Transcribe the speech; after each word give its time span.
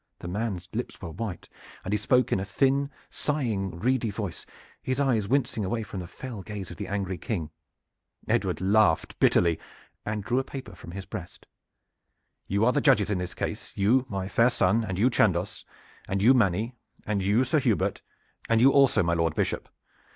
The 0.17 0.27
man's 0.27 0.67
lips 0.73 0.99
were 0.99 1.11
white, 1.11 1.47
and 1.85 1.93
he 1.93 1.97
spoke 1.99 2.31
in 2.31 2.39
a 2.39 2.43
thin, 2.43 2.89
sighing, 3.11 3.77
reedy 3.77 4.09
voice, 4.09 4.47
his 4.81 4.99
eyes 4.99 5.27
wincing 5.27 5.63
away 5.63 5.83
from 5.83 5.99
the 5.99 6.07
fell 6.07 6.41
gaze 6.41 6.71
of 6.71 6.77
the 6.77 6.87
angry 6.87 7.19
King. 7.19 7.51
Edward 8.27 8.61
laughed 8.61 9.19
bitterly, 9.19 9.59
and 10.03 10.23
drew 10.23 10.39
a 10.39 10.43
paper 10.43 10.73
from 10.73 10.89
his 10.89 11.05
breast. 11.05 11.45
"You 12.47 12.65
are 12.65 12.71
the 12.71 12.81
judges 12.81 13.11
in 13.11 13.19
this 13.19 13.35
case, 13.35 13.73
you, 13.77 14.07
my 14.09 14.27
fair 14.27 14.49
son, 14.49 14.83
and 14.83 14.97
you, 14.97 15.11
Chandos, 15.11 15.63
and 16.07 16.19
you, 16.19 16.33
Manny, 16.33 16.73
and 17.05 17.21
you, 17.21 17.43
Sir 17.43 17.59
Hubert, 17.59 18.01
and 18.49 18.59
you 18.59 18.71
also, 18.71 19.03
my 19.03 19.13
Lord 19.13 19.35
Bishop. 19.35 19.69